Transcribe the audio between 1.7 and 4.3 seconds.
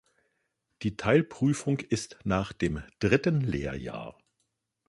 ist nach dem dritten Lehrjahr.